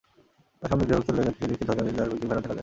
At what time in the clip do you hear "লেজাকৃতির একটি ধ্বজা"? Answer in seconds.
1.17-1.81